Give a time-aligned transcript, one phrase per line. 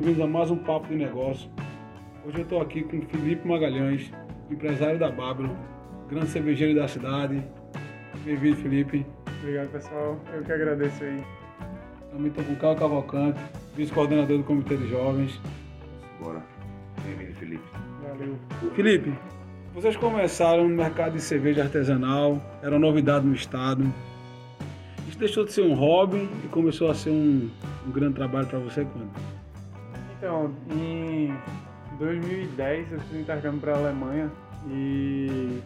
[0.00, 1.50] bem-vindos a mais um Papo de Negócio.
[2.24, 4.10] Hoje eu estou aqui com Felipe Magalhães,
[4.50, 5.54] empresário da Babylon,
[6.08, 7.44] grande cervejeiro da cidade.
[8.24, 9.04] Bem-vindo, Felipe.
[9.42, 10.18] Obrigado, pessoal.
[10.32, 11.22] Eu que agradeço aí.
[12.10, 13.40] Também estou com o Carlos Cavalcante,
[13.76, 15.38] vice-coordenador do Comitê de Jovens.
[16.18, 16.42] Bora.
[17.04, 17.64] Bem-vindo, Felipe.
[18.02, 18.38] Valeu.
[18.74, 19.12] Felipe,
[19.74, 23.84] vocês começaram no mercado de cerveja artesanal, era uma novidade no estado.
[25.06, 27.50] Isso deixou de ser um hobby e começou a ser um,
[27.86, 29.39] um grande trabalho para você quando?
[30.20, 31.34] Então, em
[31.98, 34.30] 2010 eu fiz intercâmbio para a Alemanha
[34.66, 35.62] e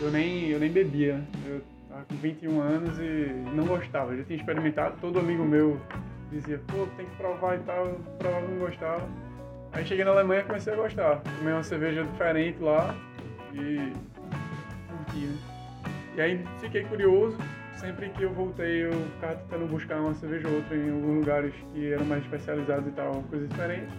[0.00, 1.22] eu nem, eu nem bebia.
[1.44, 4.12] Eu estava com 21 anos e não gostava.
[4.12, 5.78] Eu já tinha experimentado, todo amigo meu
[6.30, 9.06] dizia, pô, tem que provar e tal, eu provava não gostava.
[9.72, 11.16] Aí cheguei na Alemanha e comecei a gostar.
[11.16, 12.94] Tomei uma cerveja diferente lá
[13.52, 13.92] e
[14.88, 15.38] curti, né?
[16.16, 17.36] E aí fiquei curioso,
[17.82, 21.52] sempre que eu voltei eu ficava tentando buscar uma cerveja ou outra em alguns lugares
[21.72, 23.92] que eram mais especializados e tal, coisas diferentes.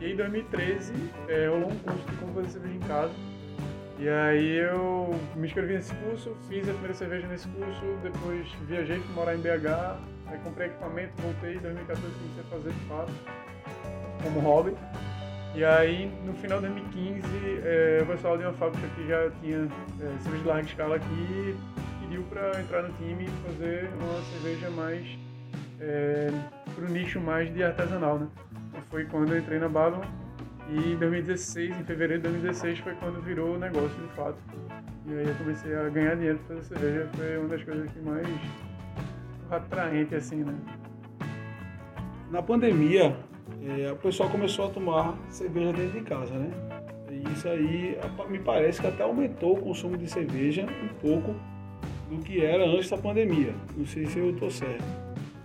[0.00, 0.92] E em 2013
[1.28, 3.12] é, rolou um curso de como fazer cerveja em casa.
[3.98, 9.00] E aí eu me inscrevi nesse curso, fiz a primeira cerveja nesse curso, depois viajei
[9.00, 13.12] para morar em BH, aí comprei equipamento, voltei, em 2014 comecei a fazer de fato,
[14.22, 14.74] como hobby.
[15.54, 17.22] E aí, no final de 2015,
[17.62, 21.56] é, o pessoal de uma fábrica que já tinha é, cerveja de larga escala aqui
[22.14, 25.18] pediu para entrar no time e fazer uma cerveja mais
[25.80, 26.30] é,
[26.72, 28.28] para o nicho mais de artesanal, né?
[28.68, 30.04] Então foi quando eu entrei na Babylon
[30.70, 34.38] e em 2016, em fevereiro de 2016, foi quando virou o negócio de fato.
[35.06, 38.00] E aí eu comecei a ganhar dinheiro para fazer cerveja, foi uma das coisas que
[38.00, 38.26] mais
[39.50, 40.54] atraente assim, né?
[42.30, 43.16] Na pandemia,
[43.62, 46.50] é, o pessoal começou a tomar cerveja dentro de casa, né?
[47.10, 47.98] E isso aí
[48.28, 51.34] me parece que até aumentou o consumo de cerveja um pouco
[52.08, 53.54] do que era antes da pandemia.
[53.76, 54.84] Não sei se eu estou certo.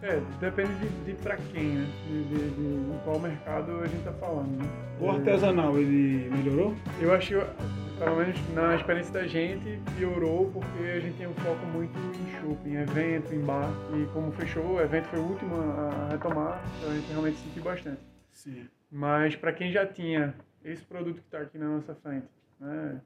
[0.02, 1.88] É, depende de, de para quem, né?
[2.08, 4.66] De, de, de, qual mercado a gente tá falando, né?
[5.00, 6.74] O artesanal, ele melhorou?
[7.02, 11.34] Eu acho que, pelo menos na experiência da gente, piorou porque a gente tem um
[11.34, 13.70] foco muito em shopping, em evento, em bar.
[13.94, 17.64] E como fechou, o evento foi o último a retomar, então a gente realmente sentiu
[17.64, 18.02] bastante.
[18.32, 18.68] Sim.
[18.90, 20.34] Mas para quem já tinha
[20.64, 22.28] esse produto que está aqui na nossa frente,
[22.58, 23.02] né?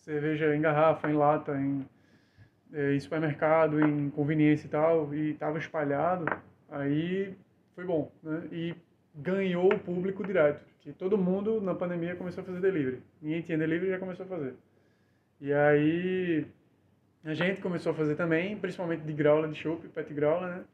[0.00, 1.84] Cerveja em garrafa, em lata, em
[2.72, 6.26] em supermercado, em conveniência e tal, e estava espalhado,
[6.68, 7.34] aí
[7.74, 8.42] foi bom, né?
[8.50, 8.74] E
[9.14, 13.02] ganhou o público direto, que todo mundo na pandemia começou a fazer delivery.
[13.22, 14.54] Ninguém tinha delivery já começou a fazer.
[15.40, 16.46] E aí
[17.24, 20.64] a gente começou a fazer também, principalmente de graula de chopp, pet graula, né?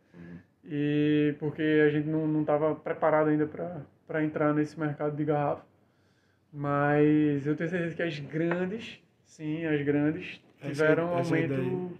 [0.65, 3.47] E porque a gente não estava preparado ainda
[4.07, 5.65] para entrar nesse mercado de garrafa.
[6.53, 11.99] Mas eu tenho certeza que as grandes, sim, as grandes tiveram essa, um aumento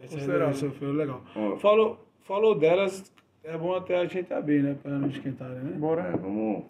[0.00, 0.48] essa considerável.
[0.48, 1.22] Essa foi legal.
[1.58, 4.76] Falou, falou delas, é bom até a gente abrir, né?
[4.82, 5.76] Para não esquentar, né?
[5.76, 6.02] Bora.
[6.02, 6.64] É, vamos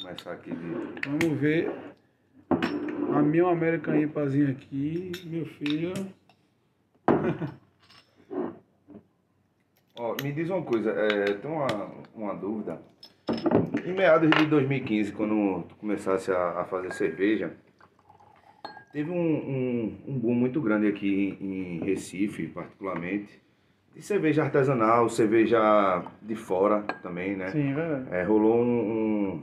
[0.00, 1.08] começar aqui de...
[1.08, 1.70] Vamos ver.
[3.14, 5.92] A minha American IPAzinha aqui, meu filho.
[9.98, 11.66] Ó, me diz uma coisa, é, tem uma,
[12.14, 12.80] uma dúvida.
[13.84, 17.52] Em meados de 2015, quando tu começasse a, a fazer cerveja,
[18.92, 23.40] Teve um, um, um boom muito grande aqui em Recife, particularmente,
[23.94, 27.50] de cerveja artesanal, cerveja de fora também, né?
[27.50, 28.14] Sim, verdade.
[28.14, 29.42] É, rolou um, um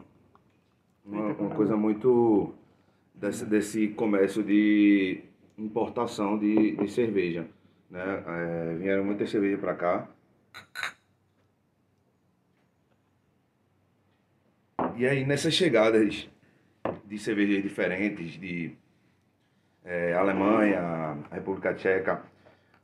[1.03, 2.53] uma, uma, coisa muito
[3.15, 5.23] desse, desse comércio de
[5.57, 7.47] importação de, de cerveja,
[7.89, 8.23] né?
[8.27, 10.07] É, vieram muitas cervejas para cá.
[14.95, 16.29] E aí nessas chegadas
[17.05, 18.75] de cervejas diferentes, de
[19.83, 22.21] é, Alemanha, República Tcheca,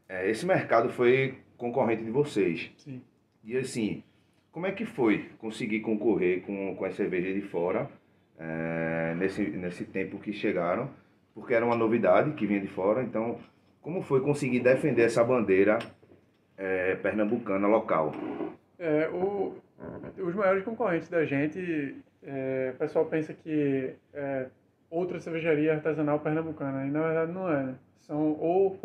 [0.08, 2.72] é, esse mercado foi concorrente de vocês.
[2.78, 3.02] Sim.
[3.44, 4.04] E assim,
[4.52, 7.90] como é que foi conseguir concorrer com, com as cervejas de fora
[8.38, 10.90] é, nesse, nesse tempo que chegaram?
[11.34, 13.38] Porque era uma novidade que vinha de fora, então
[13.82, 15.78] como foi conseguir defender essa bandeira
[16.58, 18.14] é, pernambucana local?
[18.80, 19.56] É, o,
[20.18, 24.48] os maiores concorrentes da gente, é, o pessoal pensa que é,
[24.90, 26.86] outra cervejaria artesanal pernambucana.
[26.86, 27.64] E na verdade não é.
[27.64, 27.76] Né?
[28.02, 28.80] São ou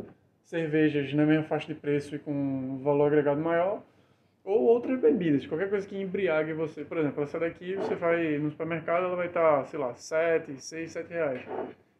[0.44, 3.82] cervejas na mesma faixa de preço e com valor agregado maior,
[4.43, 6.85] ou outras bebidas, qualquer coisa que embriague você.
[6.85, 10.91] Por exemplo, essa daqui você vai no supermercado, ela vai estar, sei lá, 7, 6,
[10.91, 11.43] 7 reais.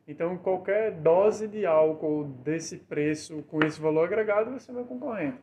[0.09, 5.39] Então, qualquer dose de álcool desse preço, com esse valor agregado, você vai concorrente.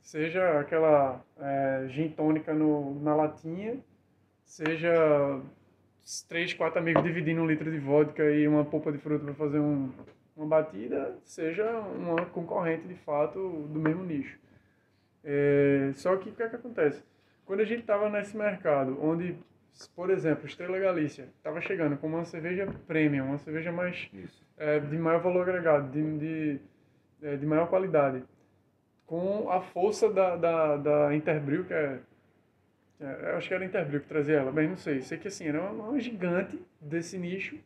[0.00, 3.76] Seja aquela é, gin tônica no, na latinha,
[4.44, 5.42] seja
[6.28, 9.58] três, quatro amigos dividindo um litro de vodka e uma polpa de fruta para fazer
[9.58, 9.90] um,
[10.36, 14.38] uma batida, seja uma concorrente de fato do mesmo nicho.
[15.24, 17.02] É, só que o que, é que acontece?
[17.44, 19.36] Quando a gente estava nesse mercado, onde
[19.94, 24.10] por exemplo, Estrela Galícia estava chegando com uma cerveja premium, uma cerveja mais
[24.56, 26.60] é, de maior valor agregado, de, de,
[27.22, 28.24] é, de maior qualidade,
[29.06, 32.00] com a força da, da, da Interbrew, que é,
[33.00, 35.28] é, eu acho que era a Interbrew que trazia ela, mas não sei, sei que
[35.28, 37.56] assim, era uma, uma gigante desse nicho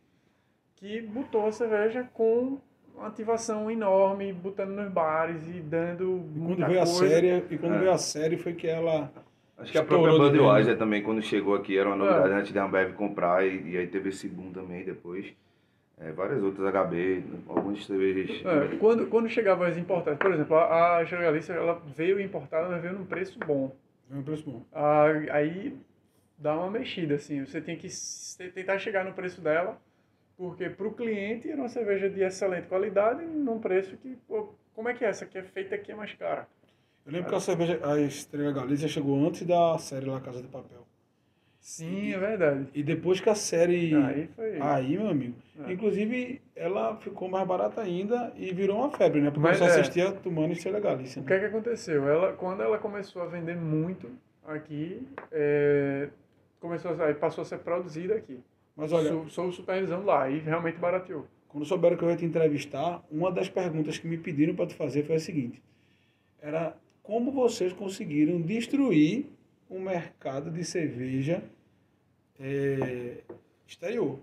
[0.77, 2.59] que botou a cerveja com
[2.95, 6.03] uma ativação enorme, botando nos bares e dando
[6.35, 7.09] E quando muita veio a coisa.
[7.09, 7.79] série, e quando É.
[7.79, 9.11] veio a série foi que ela.
[9.57, 10.79] Acho que a própria Budweiser né?
[10.79, 12.35] também, quando chegou aqui, era uma novidade É.
[12.35, 15.33] antes da Ambev comprar, e, e aí teve esse boom também depois.
[16.01, 18.43] É, várias outras HB, algumas cervejas.
[18.45, 22.83] É, quando, quando chegavam as importadas, por exemplo, a, a Galícia ela veio importada, mas
[22.83, 23.71] veio num preço bom.
[24.13, 24.63] É um preço bom.
[24.71, 25.75] Ah, aí
[26.37, 27.45] dá uma mexida, assim.
[27.45, 27.89] Você tem que
[28.55, 29.81] tentar chegar no preço dela,
[30.37, 34.89] porque para o cliente era uma cerveja de excelente qualidade, num preço que, pô, como
[34.89, 35.09] é que é?
[35.09, 36.47] Essa aqui é feita aqui é mais cara.
[37.07, 40.49] Eu lembro que a cerveja, a Estrela Galícia chegou antes da série La Casa de
[40.49, 40.87] Papel.
[41.63, 42.67] Sim, é verdade.
[42.75, 43.95] E depois que a série.
[43.95, 44.61] Aí foi.
[44.61, 45.35] Aí, meu amigo.
[45.65, 45.73] É.
[45.73, 49.31] Inclusive, ela ficou mais barata ainda e virou uma febre, né?
[49.31, 49.67] Porque Mas você é.
[49.69, 51.21] assistia tomando Estrela Galícia.
[51.21, 51.29] O Né?
[51.29, 52.09] que é que aconteceu?
[52.09, 54.11] Ela, quando ela começou a vender muito
[54.45, 56.09] aqui, é,
[56.59, 58.41] começou a, passou a ser produzida aqui.
[58.77, 61.27] Mas olha, Sou, sou supervisão lá e realmente barateou.
[61.47, 64.75] quando souberam que eu ia te entrevistar, uma das perguntas que me pediram para te
[64.75, 65.63] fazer foi a seguinte:
[66.41, 66.75] era
[67.05, 69.27] como vocês conseguiram destruir
[69.73, 71.43] o mercado de cerveja
[72.39, 73.19] é,
[73.67, 74.19] exterior?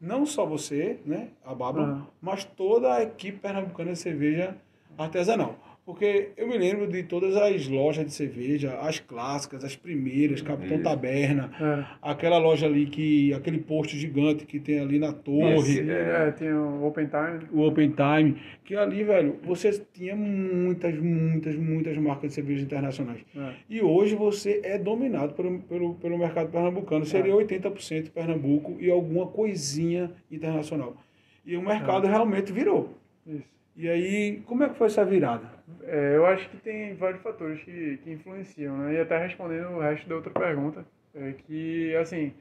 [0.00, 2.06] Não só você, né, a Baba, Aham.
[2.20, 4.56] mas toda a equipe pernambucana de cerveja
[4.98, 5.56] artesanal.
[5.84, 10.76] Porque eu me lembro de todas as lojas de cerveja, as clássicas, as primeiras, Capitão
[10.76, 10.84] Isso.
[10.84, 11.84] Taberna, É.
[12.00, 13.34] aquela loja ali que.
[13.34, 16.28] aquele posto gigante que tem ali na torre Esse, é.
[16.28, 17.48] é, tinha o Open Time.
[17.52, 23.20] o Open Time, que ali, velho, você tinha muitas, muitas, muitas marcas de cerveja internacionais.
[23.36, 23.52] É.
[23.68, 27.04] E hoje você é dominado pelo, pelo, pelo mercado pernambucano.
[27.04, 30.96] Seria 80% Pernambuco e alguma coisinha internacional.
[31.44, 32.94] E o mercado realmente virou.
[33.26, 33.53] Isso.
[33.76, 35.50] E aí, como é que foi essa virada?
[35.82, 38.94] É, eu acho que tem vários fatores que, que influenciam, né?
[38.94, 40.84] E até respondendo o resto da outra pergunta,
[41.14, 42.32] é que, assim,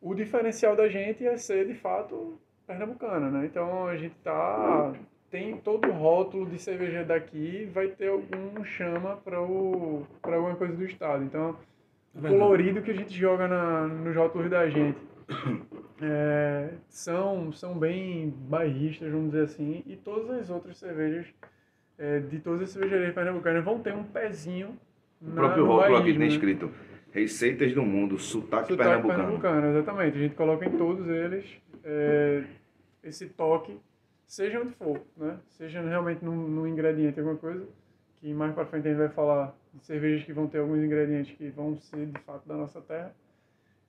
[0.00, 3.46] o diferencial da gente é ser, de fato, pernambucana, né?
[3.46, 4.92] Então, a gente tá...
[5.30, 10.84] Tem todo o rótulo de cerveja daqui, vai ter algum chama para alguma coisa do
[10.84, 11.24] estado.
[11.24, 11.56] Então,
[12.14, 12.40] o Verdade.
[12.40, 14.96] colorido que a gente joga na, nos rótulos da gente
[16.00, 21.26] é, são, são bem bairristas, vamos dizer assim, e todas as outras cervejas
[21.98, 24.76] é, de todas as cervejarias pernambucanas vão ter um pezinho
[25.20, 26.26] O na, próprio rótulo aqui tem né?
[26.26, 26.70] escrito
[27.12, 29.22] Receitas do Mundo, Sotaque, Sotaque Pernambucano.
[29.22, 30.18] pernambucano, exatamente.
[30.18, 31.46] A gente coloca em todos eles
[31.84, 32.42] é,
[33.04, 33.78] esse toque,
[34.26, 35.38] seja onde for, né?
[35.50, 37.64] Seja realmente num, num ingrediente, alguma coisa,
[38.16, 41.36] que mais para frente a gente vai falar de cervejas que vão ter alguns ingredientes
[41.36, 43.14] que vão ser de fato da nossa terra,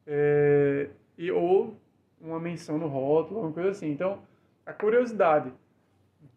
[0.06, 1.76] é, e ou
[2.20, 3.92] uma menção no rótulo, alguma coisa assim.
[3.92, 4.20] Então,
[4.66, 5.52] a curiosidade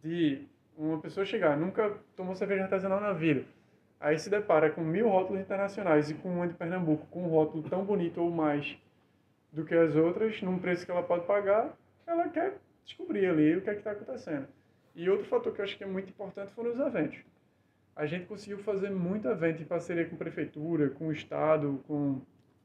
[0.03, 0.47] de
[0.77, 3.45] uma pessoa chegar, nunca tomou cerveja artesanal na vida,
[3.99, 7.69] aí se depara com mil rótulos internacionais e com uma de Pernambuco com um rótulo
[7.69, 8.79] tão bonito ou mais
[9.53, 11.77] do que as outras, num preço que ela pode pagar,
[12.07, 14.47] ela quer descobrir ali o que é que está acontecendo.
[14.95, 17.19] E outro fator que eu acho que é muito importante foram os eventos.
[17.97, 22.21] A gente conseguiu fazer muito evento em parceria com prefeitura, com o estado, com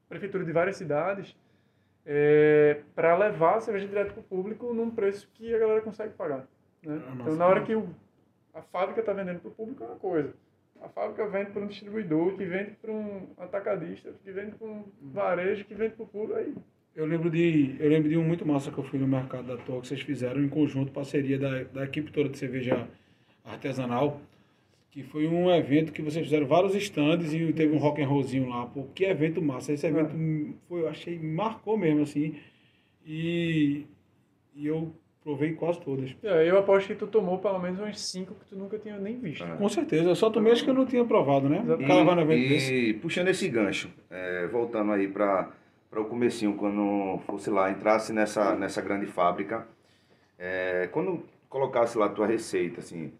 [0.07, 1.35] prefeitura de várias cidades,
[2.95, 6.47] para levar a cerveja direto para o público num preço que a galera consegue pagar.
[6.83, 7.01] Né?
[7.07, 7.87] Ah, Então, na hora que o,
[8.53, 10.33] a fábrica está vendendo para o público é uma coisa.
[10.81, 14.83] A fábrica vende para um distribuidor, que vende para um atacadista, que vende para um
[15.01, 16.37] varejo, que vende para o público.
[16.37, 16.53] Aí,
[16.93, 19.57] Eu lembro de eu lembro de um muito massa que eu fui no mercado da
[19.63, 22.85] Toa que vocês fizeram em conjunto, parceria da, da equipe toda de cerveja
[23.45, 24.19] artesanal,
[24.93, 28.47] que foi um evento que vocês fizeram vários stands e teve um rock and rollzinho
[28.47, 28.67] lá.
[28.67, 29.73] Pô, que evento massa!
[29.73, 30.15] Esse evento
[30.69, 32.35] foi, eu achei, marcou mesmo assim.
[33.03, 33.87] E,
[34.55, 36.15] e eu provei quase todas.
[36.21, 39.17] É, eu aposto que tu tomou pelo menos umas cinco que tu nunca tinha nem
[39.17, 39.43] visto.
[39.43, 39.55] Ah.
[39.57, 41.57] Com certeza, eu só tomei as que eu não tinha provado, né?
[41.61, 41.87] O Exatamente.
[41.87, 42.73] cara vai no evento E, desse.
[42.75, 45.49] e puxando esse gancho, é, voltando aí para
[45.95, 49.67] o comecinho, quando fosse lá, entrasse nessa, nessa grande fábrica,
[50.37, 53.11] é, quando colocasse lá a tua receita, assim,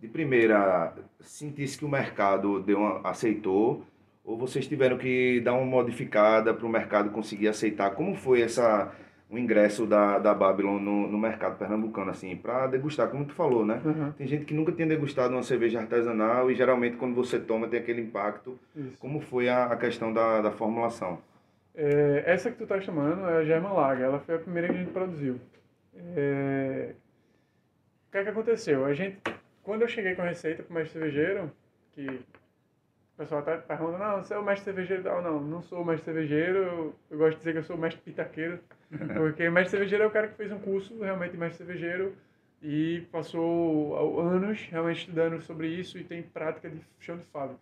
[0.00, 3.84] de primeira, sentisse que o mercado deu uma, aceitou,
[4.24, 7.90] ou vocês tiveram que dar uma modificada para o mercado conseguir aceitar?
[7.92, 8.92] Como foi essa
[9.30, 13.62] o ingresso da, da Babylon no, no mercado pernambucano, assim, para degustar, como tu falou,
[13.66, 13.78] né?
[13.84, 17.68] Uhum, Tem gente que nunca tinha degustado uma cerveja artesanal e geralmente quando você toma
[17.68, 18.58] tem aquele impacto.
[18.74, 18.96] isso.
[18.98, 21.18] Como foi a, a questão da, da formulação?
[21.74, 24.04] É, essa que tu tá chamando é a German Lager.
[24.06, 25.38] Ela foi a primeira que a gente produziu.
[26.16, 26.94] É,
[28.08, 28.84] O que é que aconteceu?
[28.86, 29.18] A gente,
[29.68, 31.52] quando eu cheguei com a receita para o mestre cervejeiro,
[31.92, 32.24] que
[33.18, 35.20] pessoal até pergunta, não, você é o mestre cervejeiro tal.
[35.20, 37.78] Não, não sou o mestre cervejeiro, eu, eu gosto de dizer que eu sou o
[37.78, 38.60] mestre pitaqueiro,
[39.14, 42.16] porque o mestre cervejeiro é o cara que fez um curso realmente de mestre cervejeiro
[42.62, 47.60] e passou anos realmente estudando sobre isso e tem prática de chão de fábrica.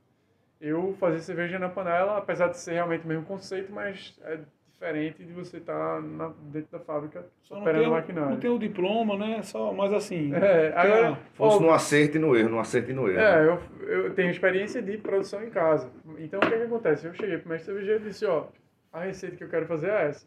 [0.60, 4.38] Eu fazia cerveja na panela, apesar de ser realmente o mesmo conceito, mas é
[4.76, 8.30] diferente de você estar tá dentro da fábrica Só operando maquinário.
[8.30, 9.42] Não tem o diploma, né?
[9.42, 10.32] Só, mas assim.
[10.34, 11.16] É, agora, a...
[11.34, 13.18] Fosse no acerto e no erro, no acerto e no erro.
[13.18, 15.90] É, eu, eu tenho experiência de produção em casa.
[16.18, 17.06] Então o que, é que acontece?
[17.06, 18.46] Eu cheguei pro mestre cervejeiro e disse: ó,
[18.92, 20.26] a receita que eu quero fazer é essa.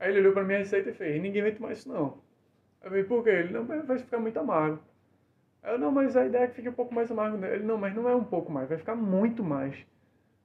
[0.00, 2.18] Aí ele olhou pra minha receita e fez: ninguém vai tomar isso não.
[2.82, 3.30] Eu falei: por quê?
[3.30, 4.80] Ele não vai ficar muito amargo.
[5.62, 7.44] Eu, não, mas a ideia é que fique um pouco mais amargo.
[7.44, 9.76] Ele, não, mas não é um pouco mais, vai ficar muito mais.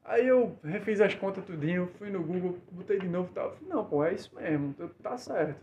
[0.03, 3.51] Aí eu refiz as contas tudinho, fui no Google, botei de novo e tal.
[3.51, 5.59] Falei, não, pô, é isso mesmo, tá certo.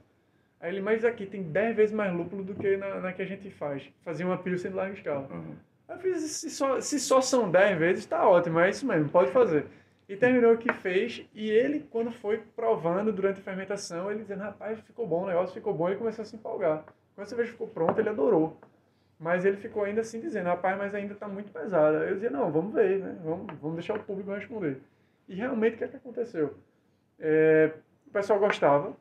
[0.60, 3.26] Aí ele, mas aqui tem 10 vezes mais lúpulo do que na, na que a
[3.26, 3.82] gente faz.
[4.04, 5.28] Fazia uma pilsen de larga escala.
[5.30, 5.54] Uhum.
[5.88, 9.08] Aí eu fiz, se só, se só são 10 vezes, tá ótimo, é isso mesmo,
[9.08, 9.66] pode fazer.
[10.08, 14.42] E terminou o que fez, e ele, quando foi provando durante a fermentação, ele dizendo,
[14.42, 16.84] rapaz, ficou bom, o negócio ficou bom, ele começou a se empolgar.
[17.14, 18.56] Quando a cerveja ficou pronta, ele adorou.
[19.18, 21.98] Mas ele ficou ainda assim dizendo, rapaz, mas ainda está muito pesada.
[22.04, 23.18] Eu dizia, não, vamos ver, né?
[23.24, 24.80] Vamos, vamos deixar o público responder.
[25.28, 26.54] E realmente o que, é que aconteceu?
[27.18, 27.72] É,
[28.06, 28.96] o pessoal gostava,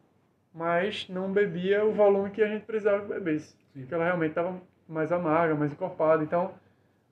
[0.53, 3.55] mas não bebia o volume que a gente precisava que bebesse.
[3.74, 3.81] Sim.
[3.81, 6.24] Porque ela realmente estava mais amarga, mais encorpada.
[6.24, 6.55] Então,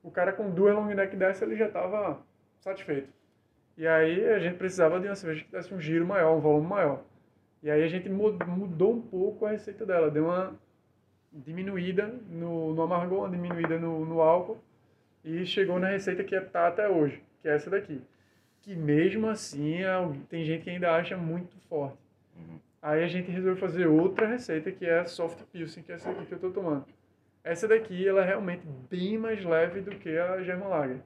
[0.01, 2.19] o cara com duas long neck dessa, ele já estava
[2.59, 3.09] satisfeito.
[3.77, 6.67] E aí a gente precisava de uma cerveja que desse um giro maior, um volume
[6.67, 7.03] maior.
[7.62, 10.55] E aí a gente mudou um pouco a receita dela, deu uma
[11.44, 14.58] diminuída no, no amargor, diminuída no, no álcool
[15.24, 18.01] e chegou na receita que está até hoje, que é essa daqui.
[18.62, 19.80] Que mesmo assim
[20.30, 21.98] tem gente que ainda acha muito forte.
[22.36, 22.60] Uhum.
[22.82, 26.10] Aí a gente resolveu fazer outra receita que é a Soft Pilsen, que é essa
[26.10, 26.86] aqui que eu estou tomando.
[27.44, 31.00] Essa daqui ela é realmente bem mais leve do que a German Lager.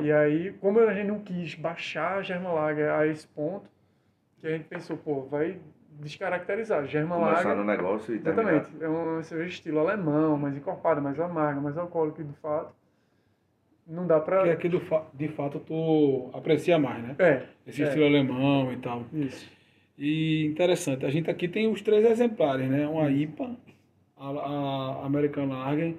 [0.00, 3.68] E aí, como a gente não quis baixar a German Lager a esse ponto,
[4.38, 5.58] que a gente pensou, pô, vai
[6.00, 6.86] descaracterizar.
[6.86, 7.56] German Começar Lager.
[7.56, 8.70] no negócio e Exatamente.
[8.70, 8.84] Terminar.
[8.84, 12.74] É uma cerveja estilo alemão, mais encorpada, mais amarga, mais alcoólica de fato.
[13.86, 14.44] Não dá pra.
[14.44, 17.16] Que aqui do fa de fato tu aprecia mais, né?
[17.18, 17.42] É.
[17.66, 17.86] Esse é.
[17.86, 19.04] estilo alemão e tal.
[19.12, 19.50] Isso.
[19.98, 22.86] E interessante, a gente aqui tem os três exemplares, né?
[22.86, 23.56] Uma IPA,
[24.16, 25.94] a, a American Lager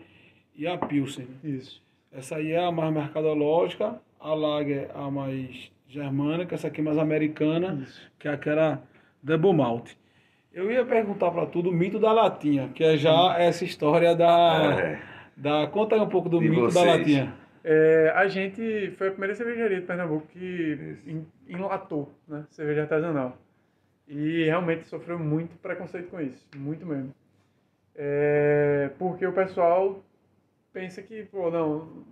[0.55, 1.27] e a Pilsen.
[1.43, 1.83] Isso.
[2.11, 6.97] Essa aí é a mais mercadológica, a Lager a mais germânica, essa aqui é mais
[6.97, 8.11] americana, Isso.
[8.17, 8.81] que é aquela
[9.21, 9.91] Double Malt.
[10.53, 14.79] Eu ia perguntar para tudo o mito da latinha, que é já essa história da.
[14.81, 15.01] É.
[15.37, 16.85] da conta aí um pouco do de mito vocês.
[16.85, 17.33] da latinha.
[17.63, 20.97] É, a gente foi a primeira cervejaria de Pernambuco que
[21.47, 23.37] enlatou né, cerveja artesanal.
[24.07, 27.13] E realmente sofreu muito preconceito com isso, muito mesmo.
[27.95, 30.03] É, porque o pessoal
[30.73, 32.03] pensa que, pô, não,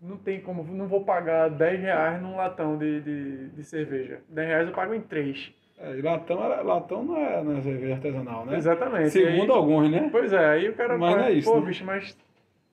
[0.00, 4.20] não tem como, não vou pagar 10 reais num latão de, de, de cerveja.
[4.28, 5.52] 10 reais eu pago em 3.
[5.80, 8.56] É, e latão, latão não é, não é cerveja artesanal, né?
[8.56, 9.10] Exatamente.
[9.10, 10.08] Segundo aí, alguns, né?
[10.10, 11.66] Pois é, aí o cara mas fala, é isso, pô, né?
[11.66, 12.16] bicho, mas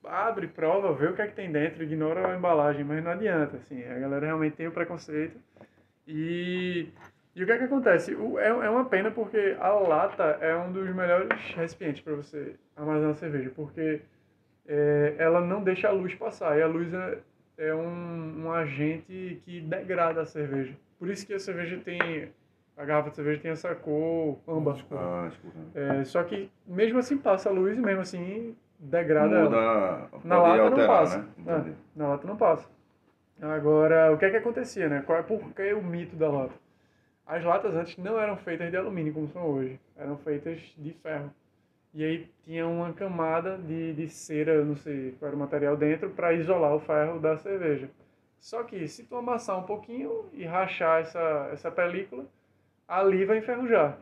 [0.04, 3.56] abre, prova, vê o que é que tem dentro, ignora a embalagem, mas não adianta,
[3.56, 5.38] assim, a galera realmente tem o preconceito.
[6.06, 6.88] E,
[7.34, 8.14] e o que é que acontece?
[8.14, 12.54] O, é, é uma pena porque a lata é um dos melhores recipientes para você
[12.76, 14.00] armazenar cerveja, porque
[14.66, 17.18] é, ela não deixa a luz passar, e a luz é,
[17.58, 20.74] é um, um agente que degrada a cerveja.
[20.98, 22.32] Por isso que a cerveja tem
[22.76, 24.76] a garrafa de cerveja tem essa cor âmbar.
[24.92, 25.30] Ah,
[25.74, 30.10] é, só que mesmo assim passa a luz e mesmo assim degrada Muda, ela.
[30.22, 31.18] Na lata alterar, não passa.
[31.38, 31.64] Né?
[31.70, 32.68] É, na lata não passa.
[33.40, 35.02] Agora, o que é que acontecia, né?
[35.04, 36.54] Qual é, por que o mito da lata?
[37.26, 39.80] As latas antes não eram feitas de alumínio como são hoje.
[39.96, 41.30] Eram feitas de ferro.
[41.92, 46.10] E aí tinha uma camada de, de cera, não sei qual era o material dentro,
[46.10, 47.88] para isolar o ferro da cerveja.
[48.38, 52.26] Só que se tu amassar um pouquinho e rachar essa, essa película,
[52.86, 53.98] ali vai enferrujar.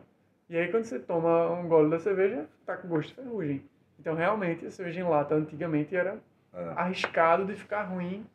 [0.49, 3.63] E aí quando você toma um gole da cerveja, tá com gosto de ferrugem.
[3.99, 6.19] Então realmente a cerveja em lata antigamente era
[6.53, 6.73] é.
[6.75, 8.25] arriscado de ficar ruim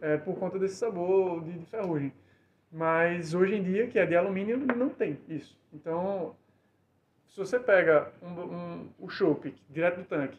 [0.00, 2.12] é, por conta desse sabor de, de, ferrugem.
[2.70, 5.58] Mas hoje em dia, que é de alumínio, não tem isso.
[5.72, 6.34] Então,
[7.28, 10.38] se você pega um, um, o chopp direto do tanque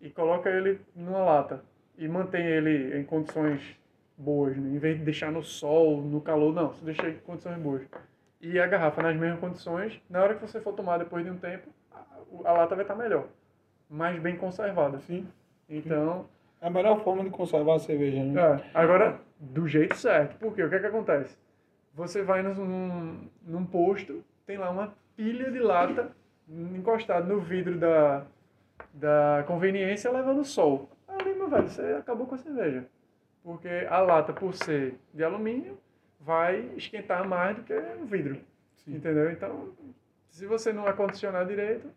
[0.00, 1.62] e coloca ele numa lata
[1.96, 3.76] e mantém ele em condições
[4.16, 4.74] boas, né?
[4.74, 7.82] em vez de deixar no sol, no calor, não, você deixa em condições boas
[8.40, 11.36] e a garrafa nas mesmas condições, na hora que você for tomar depois de um
[11.36, 11.68] tempo,
[12.44, 13.26] a, lata vai estar melhor,
[13.88, 14.98] mais bem conservada.
[15.00, 15.28] Sim.
[15.68, 16.26] Então.
[16.60, 18.40] É a melhor forma de conservar a cerveja, né?
[18.40, 20.36] É, agora, do jeito certo.
[20.38, 21.38] Porque o que é que acontece?
[21.94, 26.12] Você vai num, num posto, tem lá uma pilha de lata
[26.48, 28.24] encostada no vidro da,
[28.92, 30.88] da conveniência levando sol.
[31.08, 32.84] Ali, meu velho, você acabou com a cerveja.
[33.42, 35.78] porque a lata, por ser de alumínio,
[36.20, 38.38] vai esquentar mais do que o vidro.
[38.76, 38.96] Sim.
[38.96, 39.30] Entendeu?
[39.30, 39.70] Então,
[40.28, 41.88] se você não acondicionar direito,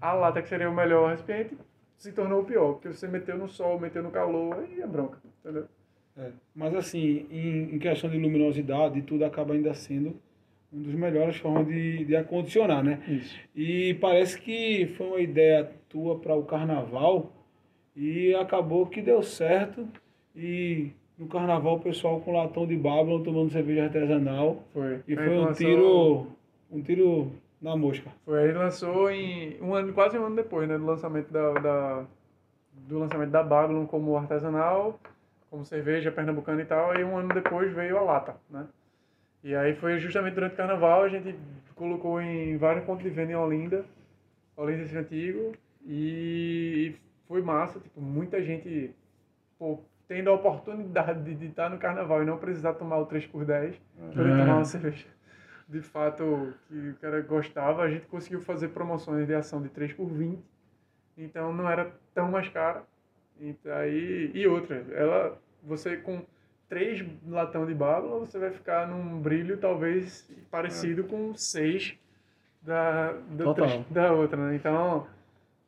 [0.00, 1.56] a lata que seria o melhor recipiente
[1.96, 5.18] se tornou o pior, porque você meteu no sol, meteu no calor, aí é bronca,
[5.40, 5.68] entendeu?
[6.16, 6.30] É.
[6.54, 10.16] Mas assim, em, em questão de luminosidade, tudo acaba ainda sendo
[10.72, 13.00] um dos melhores formas de, de acondicionar, né?
[13.06, 13.38] Isso.
[13.54, 17.32] E parece que foi uma ideia tua para o carnaval
[17.94, 19.86] e acabou que deu certo.
[20.34, 24.62] E no carnaval o pessoal com latão de Babylon tomando cerveja artesanal.
[24.72, 25.00] Foi.
[25.06, 26.26] E foi um lançou- tiro,
[26.70, 28.10] um tiro na mosca.
[28.24, 32.04] Foi, aí lançou em um ano, quase um ano depois, né, do lançamento da, da-
[32.88, 34.98] do lançamento da Babylon como artesanal,
[35.50, 38.66] como cerveja pernambucana e tal, aí um ano depois veio a lata, né?
[39.44, 41.34] E aí foi justamente durante o carnaval, a gente
[41.74, 43.84] colocou em vários pontos de venda em Olinda,
[44.56, 45.52] Olinda esse antigo,
[45.86, 46.94] e
[47.28, 48.90] foi massa, tipo, muita gente,
[49.58, 49.78] pô,
[50.08, 54.36] tendo a oportunidade de, estar no carnaval e não precisar tomar o 3x10, poder É.
[54.36, 55.06] tomar uma cerveja
[55.72, 59.94] de fato que o cara gostava, a gente conseguiu fazer promoções de ação de 3
[59.94, 60.38] por 20.
[61.16, 62.84] Então não era tão mais cara.
[63.40, 66.22] Então, aí, e outra, ela você com
[66.68, 71.94] três latão de bábula, você vai ficar num brilho talvez parecido com seis
[72.60, 73.44] da, da,
[73.90, 74.56] da outra, né?
[74.56, 75.06] Então,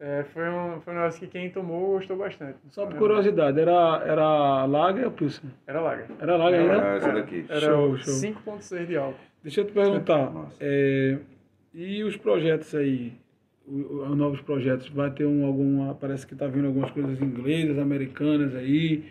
[0.01, 2.59] é, foi, um, foi um negócio que quem tomou gostou bastante.
[2.71, 5.51] Só por curiosidade, era, era Lager ou Pilsen?
[5.67, 6.07] Era lager.
[6.21, 6.87] Era Lager ainda?
[6.87, 7.45] É, essa daqui.
[7.49, 8.15] Era Show, show.
[8.15, 9.19] 5.6 de álcool.
[9.43, 11.19] Deixa eu te perguntar, é,
[11.75, 13.13] e os projetos aí,
[13.67, 18.55] os novos projetos, vai ter um, alguma, parece que tá vindo algumas coisas inglesas, americanas
[18.55, 19.05] aí,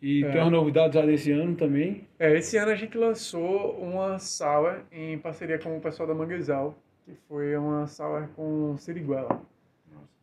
[0.00, 0.30] e É.
[0.30, 2.06] tem umas novidades já desse ano também.
[2.18, 6.78] É, esse ano a gente lançou uma sour em parceria com o pessoal da Manguezal,
[7.04, 9.40] que foi uma sour com siriguela.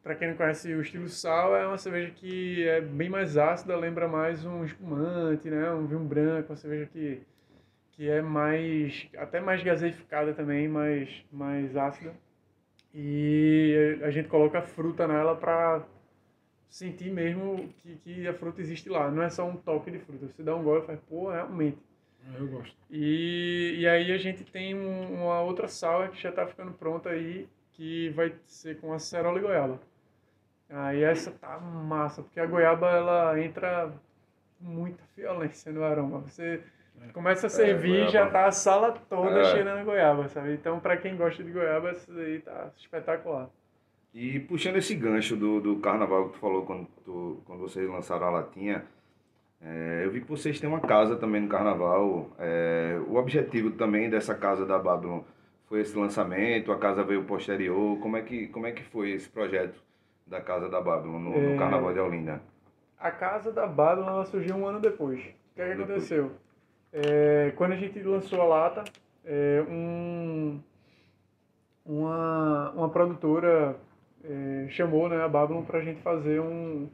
[0.06, 3.76] Para quem não conhece o estilo sour, é uma cerveja que é bem mais ácida,
[3.76, 5.72] lembra mais um espumante, né?
[5.74, 7.22] Um vinho branco, uma cerveja que,
[7.94, 12.14] que é mais, até mais gaseificada também, mais, mais ácida.
[12.94, 15.84] E a gente coloca fruta nela para
[16.70, 19.12] sentir mesmo que, que a fruta existe lá.
[19.12, 20.28] Não é só um toque de fruta.
[20.28, 21.78] Você dá um gole e faz, pô, realmente.
[22.40, 22.76] Eu gosto.
[22.92, 27.10] E, e aí a gente tem um- uma outra sour que já está ficando pronta
[27.10, 29.80] aí, que vai ser com acerola e goiaba.
[30.76, 33.94] Aí essa tá massa, porque a goiaba ela entra
[34.60, 36.20] muita violência no aroma.
[36.20, 36.62] Você
[37.14, 38.12] começa a servir goiaba.
[38.12, 39.46] já tá a sala toda É.
[39.46, 40.54] cheirando a goiaba, sabe?
[40.54, 43.50] Então para quem gosta de goiaba, essa daí tá espetacular.
[44.14, 48.28] E puxando esse gancho do, do carnaval que tu falou quando, tu, quando vocês lançaram
[48.28, 48.84] a latinha,
[49.62, 52.30] é, eu vi que vocês têm uma casa também no carnaval.
[52.38, 55.22] É, o objetivo também dessa casa da Babylon
[55.68, 57.98] foi esse lançamento, a casa veio posterior.
[58.00, 59.82] Como é que, como é que foi esse projeto
[60.26, 61.58] da casa da Babylon no, no É.
[61.58, 62.42] carnaval de Olinda?
[63.00, 65.20] A casa da Babylon ela surgiu um ano depois.
[65.20, 66.32] O que, é que aconteceu?
[66.92, 68.84] É, quando a gente lançou a lata,
[69.24, 70.60] é, um,
[71.86, 73.76] uma, uma produtora
[74.24, 76.90] é, chamou né, a Babylon para a gente fazer um,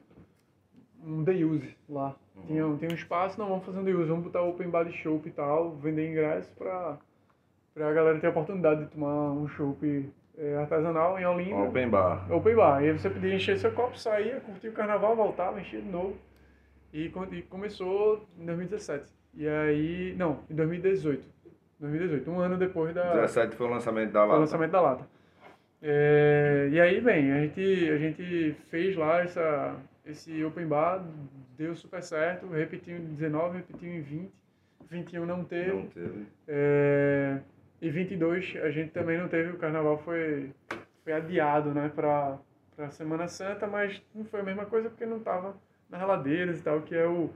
[1.06, 2.16] um day use lá.
[2.48, 4.84] Tinha, um- tem um espaço, não, vamos fazer um day use, vamos botar open bar
[4.84, 6.98] de chopp e tal, vender ingresso para
[7.78, 10.10] a galera ter a oportunidade de tomar um chopp
[10.60, 11.56] artesanal em Olinda.
[11.56, 12.32] Open bar.
[12.32, 12.84] Open bar.
[12.84, 16.18] E aí você podia encher seu copo, saía, curtia o carnaval, voltava, enchia de novo.
[16.94, 19.06] E, e começou em 2017.
[19.36, 20.16] E aí.
[20.18, 21.32] Não, em 2018.
[21.80, 24.40] 2018, um ano depois da, 17 foi o lançamento da lata.
[24.40, 25.08] lançamento da lata.
[25.82, 29.76] É, e aí, bem, a gente, a gente fez lá essa,
[30.06, 31.04] esse open bar,
[31.58, 34.32] deu super certo, repetiu em 19, repetiu em 20.
[34.92, 35.72] 21 não teve.
[35.72, 36.28] Não teve.
[36.48, 37.40] É,
[37.82, 40.52] e 22 a gente também não teve, o carnaval foi,
[41.04, 42.38] foi adiado, né, pra,
[42.76, 45.56] pra Semana Santa, mas não foi a mesma coisa porque não tava
[45.90, 47.30] nas reladeiras e tal, que é o,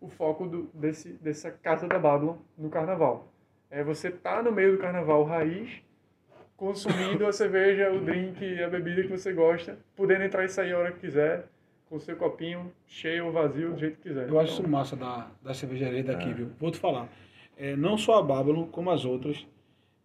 [0.00, 3.28] o foco do, desse, dessa Casa da Babylon no carnaval.
[3.70, 5.82] É você tá no meio do carnaval raiz,
[6.56, 10.78] consumindo a cerveja, o drink, a bebida que você gosta, podendo entrar e sair a
[10.78, 11.46] hora que quiser,
[11.88, 14.28] com o seu copinho cheio ou vazio, do jeito que quiser.
[14.28, 16.02] Eu acho Então, isso massa da, da cervejaria É.
[16.02, 16.50] daqui, viu?
[16.58, 17.08] Vou te falar.
[17.56, 19.46] É, não só a Babylon, como as outras.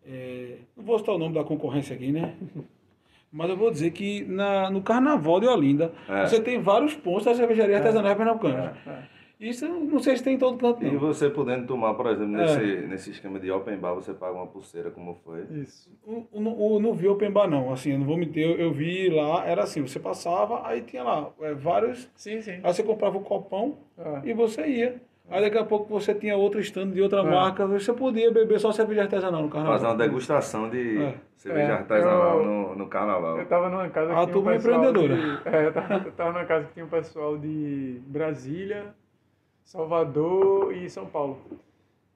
[0.07, 2.33] É, não vou citar o nome da concorrência aqui, né?
[3.31, 6.25] Mas eu vou dizer que na, no Carnaval de Olinda, É.
[6.27, 8.77] você tem vários pontos da cervejaria artesanal pernambucana.
[8.85, 9.13] é, é.
[9.39, 10.99] Isso eu não sei se tem em todo canto, E não.
[10.99, 12.41] você podendo tomar, por exemplo, É.
[12.45, 15.41] nesse, nesse esquema de open bar, você paga uma pulseira, como foi?
[15.51, 15.89] Isso.
[16.05, 17.73] O, o, o- não vi open bar, não.
[17.73, 18.43] Assim, eu não vou mentir.
[18.43, 22.09] Eu, eu vi lá, era assim, você passava, aí tinha lá é, vários...
[22.15, 22.59] Sim, sim.
[22.63, 24.21] Aí você comprava o copão Ah.
[24.23, 25.01] e você ia.
[25.29, 27.23] Aí daqui a pouco você tinha outro stand de outra É.
[27.23, 29.73] marca, você podia beber só cerveja artesanal no carnaval.
[29.79, 31.15] Fazer uma degustação de É.
[31.37, 33.39] cerveja É, artesanal eu- no, no carnaval.
[33.39, 35.15] Eu tava numa casa que A tinha um turma empreendedora.
[35.15, 38.93] De, é, eu tava, eu tava numa casa que tinha um pessoal de Brasília,
[39.63, 41.39] Salvador e São Paulo.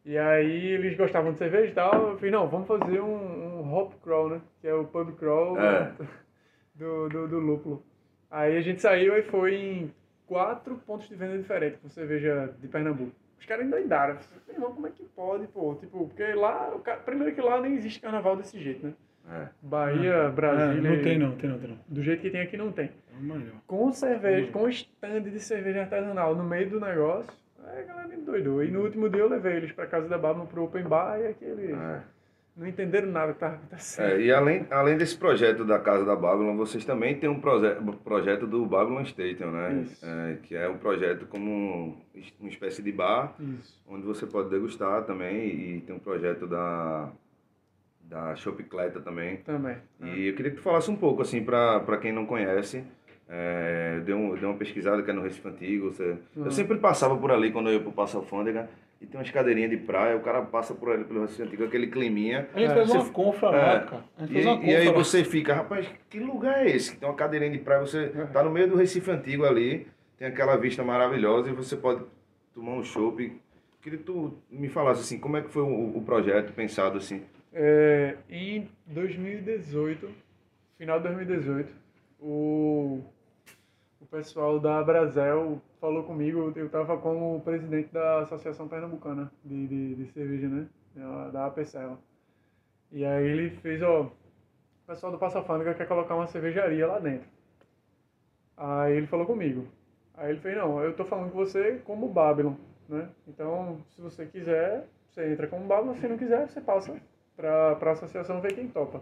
[0.05, 1.93] E aí eles gostavam de cerveja e tal.
[2.11, 4.41] Eu falei, não, vamos fazer um, um hop crawl, né?
[4.61, 5.91] Que é o pub crawl É.
[6.75, 7.83] do, do, do lúpulo.
[8.29, 9.91] Aí a gente saiu e foi em
[10.27, 13.11] quatro pontos de venda diferentes com cerveja de Pernambuco.
[13.39, 14.17] Os caras endoidaram.
[14.49, 15.75] Irmão, como é que pode, pô?
[15.75, 18.93] Tipo, porque lá, o cara, primeiro que lá nem existe carnaval desse jeito, né?
[19.29, 19.47] É.
[19.61, 20.89] Bahia, Brasília.
[20.89, 21.77] É, não tem não, tem não, tem não.
[21.87, 22.85] Do jeito que tem aqui não tem.
[22.85, 23.51] É.
[23.65, 27.31] Com cerveja, com stand de cerveja artesanal no meio do negócio,
[27.65, 28.63] aí a galera me doidou.
[28.63, 31.27] E no último dia eu levei eles pra casa da Babylon pro Open Bar e
[31.27, 32.01] aqueles É.
[32.57, 34.05] não entenderam nada que acontecendo.
[34.05, 37.75] É, e além, além desse projeto da Casa da Babylon, vocês também têm um proje
[38.03, 39.83] projeto do Babylon Station, né?
[39.83, 40.05] Isso.
[40.05, 41.97] É, que é um projeto como um-
[42.39, 43.79] uma espécie de bar, Isso.
[43.87, 45.45] onde você pode degustar também.
[45.47, 47.11] E tem um projeto da,
[48.01, 49.37] da Shopicleta também.
[49.37, 49.77] Também.
[50.01, 52.83] E eu queria que tu falasse um pouco, assim, para quem não conhece.
[53.29, 55.91] É, eu dei, um, eu dei uma pesquisada que é no Recife Antigo.
[55.91, 56.45] Você, Uhum.
[56.45, 58.69] Eu sempre passava por ali quando eu ia pro Passo Alfândega.
[58.99, 61.88] E tem umas cadeirinhas de praia, o cara passa por ali pelo Recife Antigo, aquele
[61.88, 62.49] climinha.
[62.53, 64.03] A gente É, fez uma você- confra é, lá, cara.
[64.17, 66.93] A gente E, fez uma e aí você fica, rapaz, que lugar é esse?
[66.93, 70.27] Que tem uma cadeirinha de praia, você tá no meio do Recife Antigo ali, tem
[70.27, 72.03] aquela vista maravilhosa e você pode
[72.55, 73.39] tomar um chopp.
[73.81, 77.21] Queria que tu me falasse assim, como é que foi o, o projeto pensado assim?
[77.53, 80.10] É, em 2018,
[80.77, 81.71] final de 2018,
[82.19, 82.99] o,
[84.01, 89.95] o pessoal da Brasel falou comigo, eu estava como presidente da Associação Pernambucana de, de,
[89.95, 90.67] de Cerveja, né?
[91.31, 91.99] Da- APCela.
[92.91, 94.11] E aí ele fez, ó, o
[94.87, 97.27] pessoal do Passa Alfândega quer colocar uma cervejaria lá dentro.
[98.55, 99.67] Aí ele falou comigo.
[100.15, 102.55] Aí ele fez, não, eu tô falando com você como Babylon,
[102.89, 103.09] né?
[103.27, 106.99] Então, se você quiser, você entra como Babylon, se não quiser, você passa
[107.35, 109.01] pra, pra associação ver quem topa.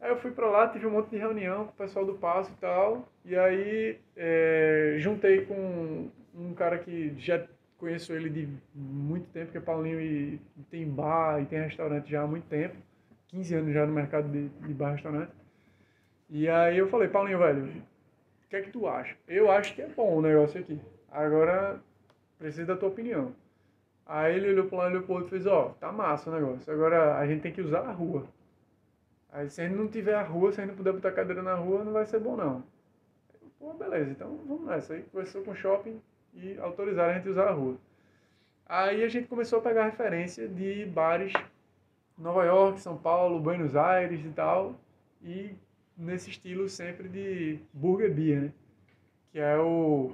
[0.00, 2.50] Aí eu fui pra lá, tive um monte de reunião com o pessoal do Passo
[2.52, 7.44] e tal, e aí é, juntei com um cara que já
[7.78, 12.22] conheço ele de muito tempo, que é Paulinho e tem bar e tem restaurante já
[12.22, 12.76] há muito tempo,
[13.28, 15.32] 15 anos já no mercado de, de bar e restaurante.
[16.30, 19.16] E aí eu falei, Paulinho, velho, o que é que tu acha?
[19.26, 20.80] Eu acho que é bom o negócio aqui.
[21.10, 21.80] Agora,
[22.38, 23.32] preciso da tua opinião.
[24.06, 26.72] Aí ele olhou para lá, olhou pro outro e fez, ó, tá massa o negócio.
[26.72, 28.24] Agora a gente tem que usar a rua.
[29.30, 31.42] Aí se a gente não tiver a rua, se a gente não puder botar cadeira
[31.42, 32.64] na rua, não vai ser bom não.
[33.34, 34.94] Eu, Pô, beleza, então vamos nessa.
[34.94, 36.00] Aí conversou com o shopping
[36.34, 37.76] e autorizaram a gente usar a rua.
[38.66, 41.32] Aí a gente começou a pegar referência de bares
[42.16, 44.74] Nova York, São Paulo, Buenos Aires e tal.
[45.22, 45.54] E
[45.96, 48.52] nesse estilo sempre de burger beer, né?
[49.32, 50.12] Que é o,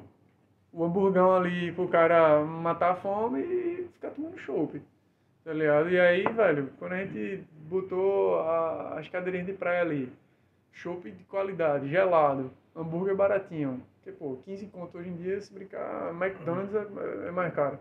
[0.73, 4.81] o hamburgão ali pro cara matar a fome e ficar tomando chopp.
[5.45, 5.91] Tá ligado?
[5.91, 7.45] E aí, velho, quando a gente
[7.81, 10.13] botou a- as cadeirinhas de praia ali,
[10.73, 13.83] chopp de qualidade, gelado, hambúrguer baratinho.
[14.03, 17.79] Porque, pô, 15 conto hoje em dia, se brincar, McDonald's é, é mais caro.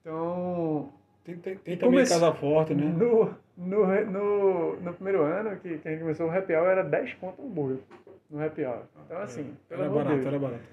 [0.00, 0.92] Então,
[1.24, 2.84] Tem, tem, tem também Comece- Casa Forte, né?
[2.84, 6.84] no, no, no, no primeiro ano que, que a gente começou o happy hour, era
[6.84, 7.78] 10 conto o hambúrguer
[8.30, 8.82] no happy hour.
[9.06, 10.34] Então, assim, pelo Era amor de barato, Deus.
[10.34, 10.64] era barato.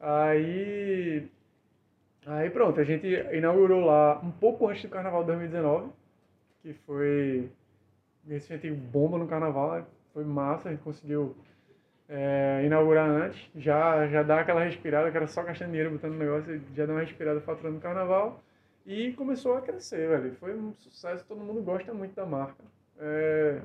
[0.00, 1.28] Aí,
[2.26, 5.90] aí pronto, a gente inaugurou lá um pouco antes do Carnaval de 2019,
[6.62, 7.48] que foi
[8.28, 9.84] esse gente bomba no Carnaval, né?
[10.12, 11.34] foi massa, a gente conseguiu
[12.08, 16.60] é, inaugurar antes, já, já dá aquela respirada, que era só gastando dinheiro botando negócio,
[16.74, 18.40] já dá uma respirada faturando no Carnaval,
[18.84, 22.62] e começou a crescer, velho, foi um sucesso, todo mundo gosta muito da marca.
[22.98, 23.60] É,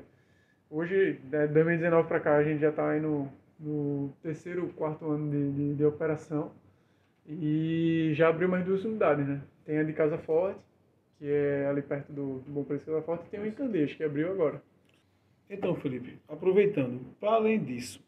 [0.70, 5.30] hoje, de 2019 para cá, a gente já está aí no, no terceiro, quarto ano
[5.30, 6.52] de, de, de operação,
[7.26, 9.42] e já abriu mais duas unidades, né?
[9.66, 10.58] Tem a de Casa Forte,
[11.18, 13.92] que é ali perto do, do Bom Preço Casa Forte, e tem o em Candeias,
[13.94, 14.62] que abriu agora.
[15.50, 18.00] Então, Felipe, aproveitando, para além disso,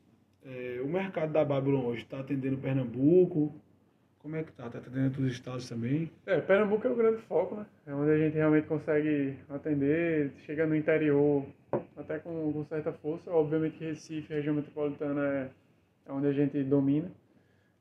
[0.44, 3.54] é, o mercado da Babylon hoje está atendendo Pernambuco?
[4.20, 4.66] Como é que tá?
[4.66, 6.10] Está atendendo outros estados também?
[6.26, 7.66] É, Pernambuco é o grande foco, né?
[7.86, 11.46] É onde a gente realmente consegue atender, chega no interior
[11.96, 13.30] até com, com certa força.
[13.30, 15.50] Obviamente que Recife, região metropolitana, é,
[16.06, 17.10] é onde a gente domina.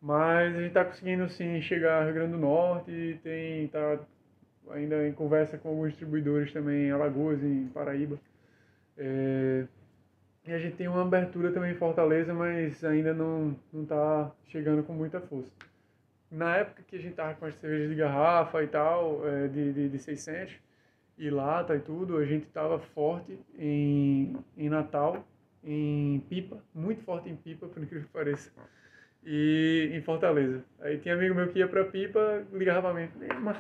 [0.02, 4.00] Mas a gente está conseguindo, sim, chegar ao Rio Grande do Norte tem, tá
[4.71, 8.17] ainda em conversa com alguns distribuidores também em Alagoas, em Paraíba.
[8.97, 9.65] É,
[10.45, 14.93] e a gente tem uma abertura também em Fortaleza, mas ainda não está chegando com
[14.93, 15.51] muita força
[16.32, 19.73] na época que a gente tava com as cervejas de garrafa e tal, é, de,
[19.73, 20.53] de, de 600
[21.17, 25.25] e lata e tudo, a gente tava forte em, em Natal,
[25.63, 28.51] em Pipa, muito forte em Pipa, por incrível que pareça,
[29.23, 30.63] e em Fortaleza.
[30.79, 33.60] Aí tinha amigo meu que ia pra Pipa, ligava pra mim, "Ei, mano,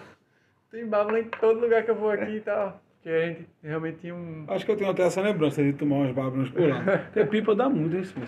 [0.71, 3.97] tem bábula em todo lugar que eu vou aqui e tal, porque a gente realmente
[3.99, 4.45] tinha um...
[4.47, 6.81] Acho que eu tenho até essa lembrança de tomar umas Babylons por lá.
[7.13, 8.27] Porque pipa dá muito isso, né?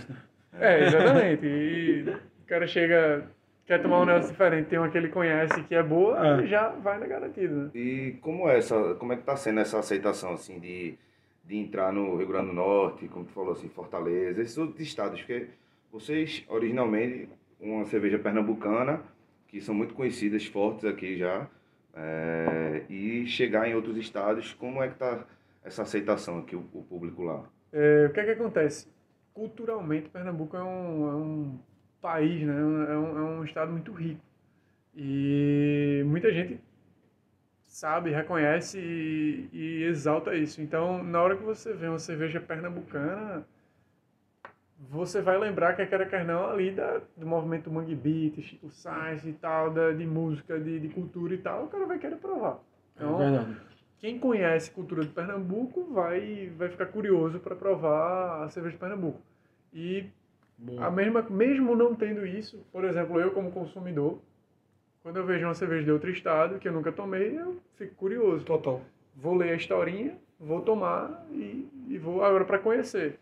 [0.60, 1.46] É, exatamente.
[1.46, 3.28] E o cara chega
[3.66, 6.46] quer tomar um negócio diferente, tem uma que ele conhece que é boa, É.
[6.48, 7.56] já vai na garantida.
[7.56, 7.70] né?
[7.74, 10.96] E como é essa, como é que tá sendo essa aceitação assim de,
[11.46, 15.22] de entrar no Rio Grande do Norte, como tu falou assim, Fortaleza, esses outros estados,
[15.22, 15.48] porque
[15.90, 17.30] vocês originalmente
[17.62, 19.00] uma cerveja pernambucana
[19.48, 21.48] que são muito conhecidas, fortes aqui já,
[21.96, 25.26] é, e chegar em outros estados, como é que tá
[25.64, 27.44] essa aceitação aqui o, o público lá?
[27.72, 28.88] É, o que é que acontece?
[29.34, 31.60] Culturalmente, Pernambuco é um, é um
[32.02, 32.54] país, né?
[32.54, 34.22] É um, é um estado muito rico.
[34.96, 36.60] E muita gente
[37.66, 40.62] sabe, reconhece e, e exalta isso.
[40.62, 43.46] Então, na hora que você vê uma cerveja pernambucana,
[44.90, 49.26] você vai lembrar que aquela quer não ali da, do movimento Mangue Beat, Chico Sainz
[49.26, 52.60] e tal, da, de música, de, de cultura e tal, o cara vai querer provar.
[52.96, 53.46] Então, é
[54.00, 59.22] quem conhece cultura de Pernambuco vai, vai ficar curioso para provar a cerveja de Pernambuco.
[59.72, 60.06] E
[60.58, 60.88] Boa.
[60.88, 64.20] a mesma, mesmo não tendo isso, por exemplo, eu como consumidor,
[65.04, 68.44] quando eu vejo uma cerveja de outro estado que eu nunca tomei, eu fico curioso.
[68.44, 68.82] Total.
[69.16, 73.20] Vou ler a historinha, vou tomar e, e vou agora para conhecer.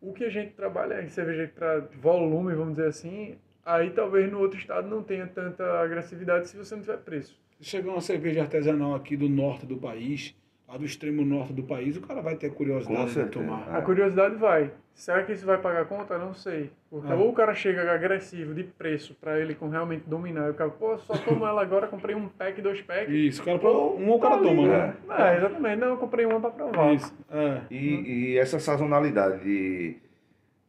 [0.00, 4.38] O que a gente trabalha em cerveja para volume, vamos dizer assim, aí talvez no
[4.38, 7.38] outro estado não tenha tanta agressividade se você não tiver preço.
[7.58, 10.36] Se chegar uma cerveja artesanal aqui do norte do país,
[10.68, 13.74] lá do extremo norte do país, o cara vai ter curiosidade de tomar.
[13.74, 14.70] A curiosidade vai.
[14.92, 16.18] Será que isso vai pagar a conta?
[16.18, 16.70] Não sei.
[16.90, 17.14] Porque Ah.
[17.14, 20.48] ou o cara chega agressivo de preço para ele com realmente dominar.
[20.48, 23.08] E o cara, pô, só tomo ela agora, comprei um pack, dois packs.
[23.14, 24.94] Isso, o cara, um o cara Tá ali, toma, né?
[25.10, 25.76] É, exatamente.
[25.80, 26.92] Não, eu comprei uma para provar.
[26.94, 27.60] Isso, é.
[27.70, 29.96] E, e essa sazonalidade de,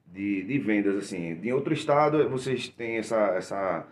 [0.07, 3.85] de, de vendas, assim, de outro estado vocês têm essa, essa,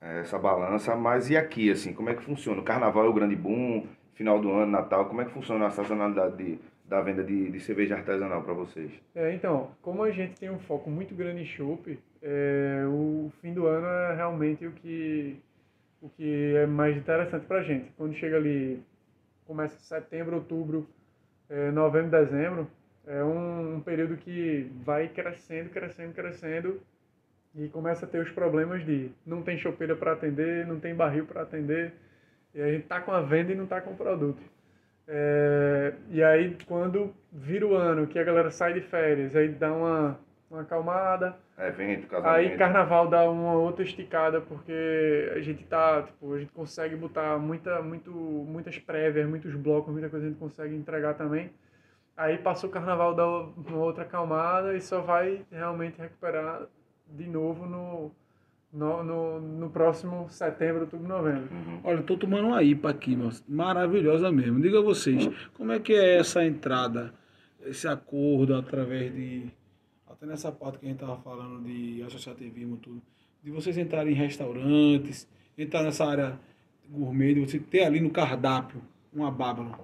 [0.00, 2.60] essa balança, mas e aqui, assim, como é que funciona?
[2.60, 5.70] O carnaval é o grande boom, final do ano, Natal, como é que funciona a
[5.70, 8.92] sazonalidade de, da venda de, de cerveja artesanal para vocês?
[9.14, 13.52] É, então, como a gente tem um foco muito grande em chopp, é, o fim
[13.52, 15.38] do ano é realmente o que,
[16.00, 17.90] o que é mais interessante pra gente.
[17.96, 18.82] Quando chega ali,
[19.46, 20.86] começa setembro, outubro,
[21.48, 22.68] é, novembro, dezembro,
[23.06, 26.80] é um, um período que vai crescendo, crescendo, crescendo
[27.54, 31.26] e começa a ter os problemas de não tem chopeira para atender, não tem barril
[31.26, 31.92] para atender,
[32.54, 34.42] e a gente tá com a venda e não tá com o produto.
[35.06, 39.72] É, e aí, quando vira o ano, que a galera sai de férias, aí dá
[39.72, 40.18] uma,
[40.50, 41.36] uma acalmada.
[41.58, 42.34] Evento, casamento.
[42.34, 47.38] Aí, carnaval dá uma outra esticada, porque a gente tá, tipo, a gente consegue botar
[47.38, 51.50] muita, muito, muitas prévias, muitos blocos, muita coisa a gente consegue entregar também.
[52.16, 56.66] Aí passou o carnaval, dá uma outra acalmada e só vai realmente recuperar
[57.08, 58.12] de novo no,
[58.72, 61.48] no, no, no próximo setembro, outubro, novembro.
[61.84, 64.60] Olha, eu tô tomando uma IPA aqui, maravilhosa mesmo.
[64.60, 67.12] Diga a vocês, como é que é essa entrada,
[67.60, 69.46] esse acordo através de,
[70.08, 73.02] até nessa parte que a gente tava falando de associativismo tudo,
[73.42, 76.38] de vocês entrarem em restaurantes, entrar nessa área
[76.88, 78.80] gourmet, de você ter ali no cardápio
[79.12, 79.78] uma bábala.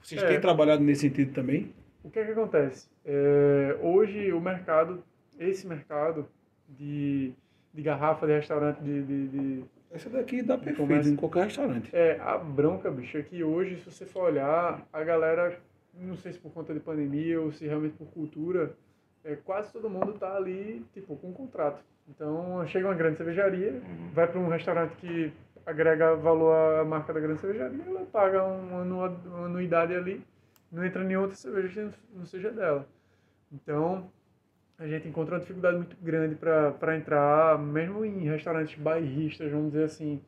[0.00, 0.28] Vocês É.
[0.28, 1.72] têm trabalhado nesse sentido também?
[2.04, 2.88] O que é que acontece?
[3.04, 5.02] É, hoje o mercado,
[5.38, 6.26] esse mercado
[6.68, 7.32] de,
[7.72, 11.94] de garrafa, de restaurante, de, de, de- Essa daqui dá perfeito Começa- em qualquer restaurante.
[11.94, 15.58] É, a bronca, bicho, é que hoje, se você for olhar, a galera,
[15.94, 18.72] não sei se por conta de pandemia ou se realmente por cultura,
[19.24, 21.82] é, quase todo mundo tá ali, tipo, com um contrato.
[22.08, 23.80] Então, chega uma grande cervejaria,
[24.14, 25.30] vai para um restaurante que
[25.66, 30.22] agrega valor à marca da grande cervejaria, ela paga um uma anuidade ali,
[30.72, 32.86] não entra em outra cerveja que não seja dela.
[33.52, 34.10] Então,
[34.78, 39.84] a gente encontra uma dificuldade muito grande para entrar, mesmo em restaurantes bairristas, vamos dizer
[39.84, 40.20] assim,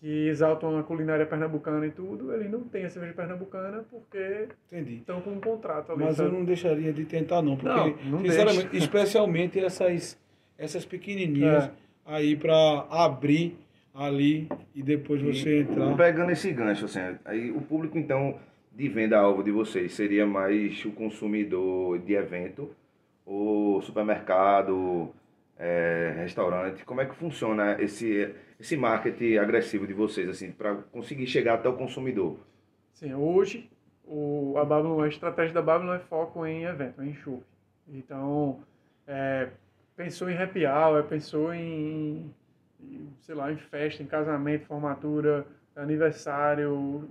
[0.00, 4.96] que exaltam a culinária pernambucana e tudo, eles não têm a cerveja pernambucana porque Entendi.
[4.96, 6.02] estão com um contrato ali.
[6.02, 7.68] Mas eu não deixaria de tentar não, porque
[8.04, 8.76] Não, não sinceramente, deixa.
[8.86, 10.20] especialmente essas
[10.58, 11.70] essas pequenininhas É.
[12.06, 13.56] aí para abrir
[13.94, 15.96] ali e depois você entrar.
[15.96, 18.36] Pegando esse gancho, assim, aí o público, então,
[18.72, 22.70] de venda-alvo de vocês seria mais o consumidor de evento,
[23.24, 25.14] ou supermercado,
[25.58, 26.84] é, restaurante?
[26.84, 31.68] Como é que funciona esse, esse marketing agressivo de vocês, assim, para conseguir chegar até
[31.68, 32.36] o consumidor?
[32.92, 33.70] Sim, hoje
[34.04, 37.42] o, a, Babylon, a estratégia da Babylon é foco em evento, em show.
[37.88, 38.60] Então,
[39.06, 39.48] é,
[39.96, 42.32] pensou em happy hour, pensou em,
[42.80, 47.08] em, sei lá, em festa, em casamento, formatura, aniversário,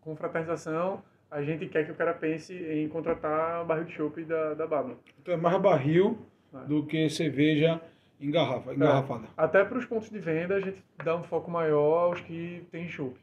[0.00, 1.02] confraternização,
[1.34, 4.94] a gente quer que o cara pense em contratar barril de chopp da, da Babylon.
[5.20, 6.16] Então é mais barril
[6.54, 6.64] É.
[6.66, 7.80] do que cerveja
[8.20, 9.26] engarrafa, engarrafada.
[9.36, 12.88] Até para os pontos de venda, a gente dá um foco maior aos que tem
[12.88, 13.18] chopp.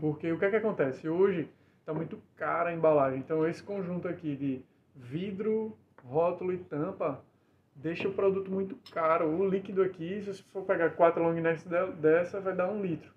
[0.00, 1.08] Porque o que é que acontece?
[1.08, 1.48] Hoje
[1.78, 3.20] está muito cara a embalagem.
[3.20, 4.60] Então, esse conjunto aqui de
[4.96, 7.20] vidro, rótulo e tampa,
[7.76, 9.28] deixa o produto muito caro.
[9.28, 11.64] O líquido aqui, se você for pegar quatro long necks
[12.00, 13.10] dessa, vai dar um litro.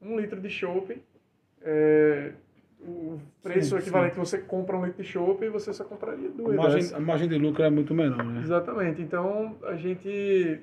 [0.00, 0.98] Um litro de chopp,
[1.62, 2.32] é,
[2.86, 4.20] o preço sim, equivalente sim.
[4.20, 6.58] você compra um litro de chopp e você só compraria duas.
[6.58, 8.40] A margem, a margem de lucro é muito menor, né?
[8.40, 9.02] Exatamente.
[9.02, 10.60] Então a gente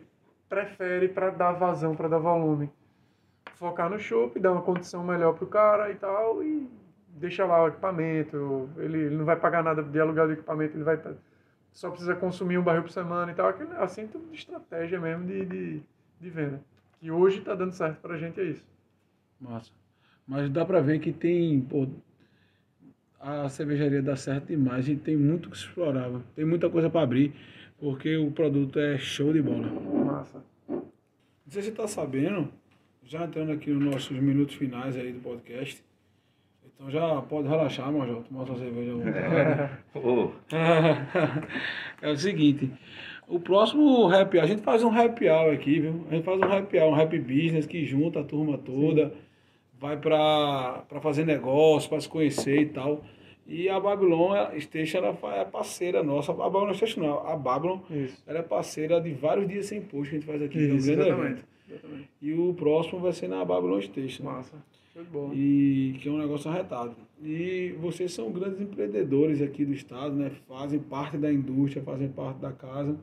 [0.50, 2.70] prefere para dar vazão, para dar volume,
[3.56, 6.68] focar no chopp, dar uma condição melhor pro cara e tal e
[7.10, 8.70] deixa lá o equipamento.
[8.78, 10.98] Ele, ele não vai pagar nada de aluguel do equipamento, ele vai
[11.74, 13.52] só precisa consumir um barril por semana e tal.
[13.80, 15.82] Assim, tudo de estratégia mesmo de, de,
[16.22, 16.62] de venda.
[17.00, 18.66] Que hoje está dando certo para a gente, é isso.
[19.42, 19.72] Massa.
[20.28, 21.60] Mas dá para ver que tem.
[21.62, 21.88] Pô,
[23.24, 26.12] a cervejaria dá certo demais e tem muito que se explorar.
[26.36, 27.34] Tem muita coisa para abrir,
[27.80, 29.68] porque o produto é show de bola.
[30.06, 30.44] Massa.
[30.68, 30.84] Não
[31.48, 32.50] sei se você está sabendo,
[33.06, 35.82] já entrando aqui nos nossos minutos finais aí do podcast.
[36.76, 39.00] Então já pode relaxar, Major, tomar sua cerveja à
[42.10, 42.70] é o seguinte,
[43.28, 46.06] o próximo happy a gente faz um happy hour aqui, viu?
[46.10, 49.10] A gente faz um happy hour, um happy business que junta a turma toda.
[49.10, 49.33] Sim
[49.84, 53.04] vai para fazer negócio, para se conhecer e tal.
[53.46, 56.32] E a Babylon Station ela é parceira nossa.
[56.32, 58.24] A Babylon Station não, a Babylon Isso.
[58.26, 60.58] ela é parceira de vários dias sem post que a gente faz aqui.
[60.58, 62.10] Isso, um exatamente, exatamente.
[62.22, 64.24] E o próximo vai ser na Babylon Station.
[64.24, 64.56] Massa.
[64.94, 65.32] Foi bom.
[65.34, 66.96] E que é um negócio arretado.
[67.22, 70.32] E vocês são grandes empreendedores aqui do estado, né?
[70.48, 72.96] Fazem parte da indústria, fazem parte da casa.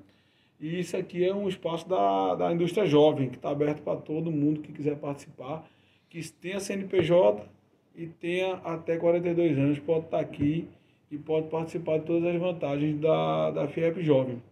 [0.59, 4.31] E isso aqui é um espaço da, da indústria jovem, que está aberto para todo
[4.31, 5.69] mundo que quiser participar
[6.11, 7.49] que tenha CNPJ
[7.95, 10.69] e tenha até 42 anos, pode estar aqui
[11.11, 14.43] e pode participar de todas as vantagens da, da FIEP Jovem.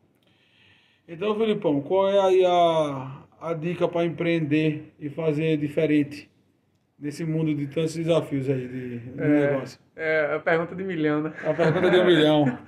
[1.06, 6.30] Então, Filipão, qual é aí a, a dica para empreender e fazer diferente
[6.98, 9.80] nesse mundo de tantos desafios aí de, de é, negócio?
[9.96, 11.32] É a pergunta de milhão, né?
[11.44, 12.44] A pergunta de um milhão.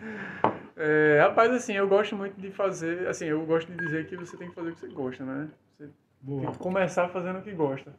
[0.82, 4.34] É, rapaz, assim, eu gosto muito de fazer, assim, eu gosto de dizer que você
[4.38, 5.50] tem que fazer o que você gosta, né?
[5.76, 5.90] Você
[6.22, 6.40] Boa.
[6.40, 7.92] tem que começar fazendo o que gosta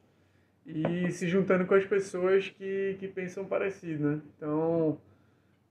[0.65, 4.21] e se juntando com as pessoas que, que pensam parecido, né?
[4.37, 4.97] Então,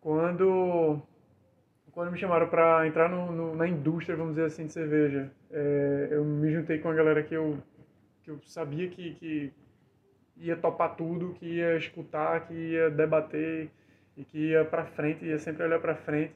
[0.00, 1.00] quando,
[1.92, 6.08] quando me chamaram para entrar no, no, na indústria, vamos dizer assim, de cerveja, é,
[6.10, 7.58] eu me juntei com a galera que eu,
[8.22, 9.52] que eu sabia que, que
[10.36, 13.70] ia topar tudo, que ia escutar, que ia debater
[14.16, 16.34] e que ia para frente, ia sempre olhar para frente.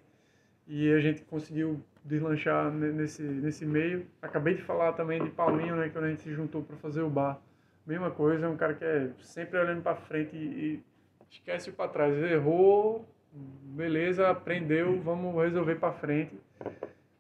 [0.67, 4.07] E a gente conseguiu deslanchar nesse, nesse meio.
[4.23, 7.11] Acabei de falar também de Paulinho, né, quando a gente se juntou para fazer o
[7.11, 7.39] bar
[7.87, 10.83] mesma coisa, é um cara que é sempre olhando para frente e,
[11.31, 12.17] esquece para trás.
[12.17, 16.39] Errou, beleza, aprendeu, vamos resolver para frente.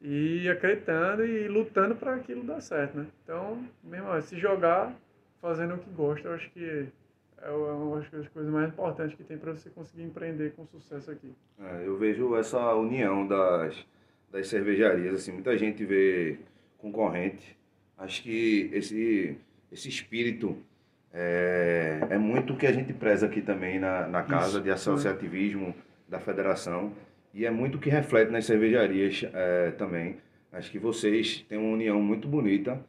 [0.00, 3.07] E acreditando e lutando para aquilo dar certo, né?
[3.22, 4.94] Então, mesmo se jogar
[5.40, 6.87] fazendo o que gosta, eu acho que
[7.42, 11.33] é uma das coisas mais importantes que tem para você conseguir empreender com sucesso aqui.
[11.59, 13.87] É, eu vejo essa união das,
[14.31, 16.38] das cervejarias, assim, muita gente vê
[16.79, 17.57] concorrente.
[17.96, 19.38] Acho que esse
[19.74, 20.56] esse espírito
[21.12, 24.70] é, é muito o que a gente preza aqui também na, na casa Isso, de
[24.70, 25.74] associativismo é.
[26.08, 26.92] da federação
[27.34, 30.16] e é muito o que reflete nas cervejarias é, também.
[30.52, 32.80] Acho que vocês têm uma união muito bonita.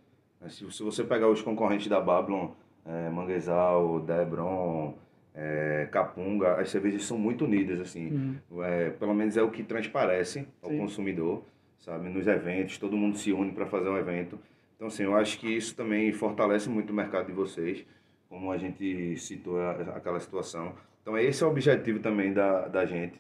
[0.48, 2.50] Se, se você pegar os concorrentes da Babylon,
[2.86, 4.96] é, Manguezal, Debron,
[5.34, 8.38] é, Capunga, as cervejas são muito unidas, assim.
[8.52, 8.64] Uhum.
[8.64, 10.78] É, pelo menos é o que transparece ao Sim.
[10.78, 11.44] consumidor,
[11.80, 12.08] sabe?
[12.10, 14.40] Nos eventos, todo mundo se une para fazer um evento.
[14.76, 17.86] Então, assim, eu acho que isso também fortalece muito o mercado de vocês,
[18.30, 19.60] como a gente citou
[19.96, 20.74] aquela situação.
[21.02, 23.20] Então, esse é o objetivo também da, da gente,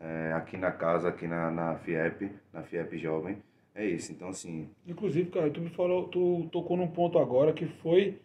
[0.00, 3.36] é, aqui na casa, aqui na, na FIEP, na FIEP Jovem.
[3.74, 4.68] É isso, então assim...
[4.86, 8.18] Inclusive, cara, tu me falou, tu tocou num ponto agora que foi...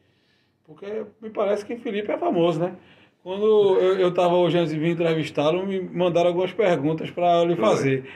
[0.65, 2.75] Porque me parece que Felipe é famoso, né?
[3.21, 8.09] Quando eu estava hoje antes de vir entrevistá-lo, me mandaram algumas perguntas para lhe fazer.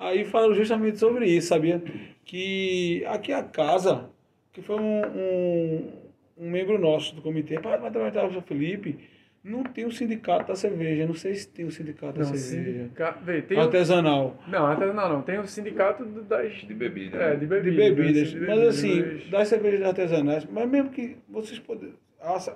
[0.00, 1.82] Aí falaram justamente sobre isso, sabia?
[2.24, 4.08] Que aqui a casa,
[4.50, 5.92] que foi um, um,
[6.38, 8.98] um membro nosso do comitê, para trabalhar com o Felipe,
[9.44, 11.06] não tem o sindicato da cerveja.
[11.06, 12.84] Não sei se tem o sindicato da cerveja.
[12.84, 13.18] Sindica...
[13.22, 14.38] Vê, tem artesanal.
[14.46, 14.50] O...
[14.50, 15.20] Não, artesanal não.
[15.20, 16.50] Tem o sindicato das.
[16.54, 17.18] De bebida.
[17.18, 18.28] É, de, bebida, de bebidas.
[18.28, 18.58] De bebidas.
[18.58, 21.92] Mas assim, das cervejas artesanais, mas mesmo que vocês podem.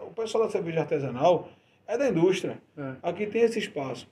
[0.01, 1.51] O pessoal da cerveja artesanal
[1.87, 2.59] é da indústria.
[2.77, 2.93] É.
[3.03, 4.09] Aqui tem esse espaço.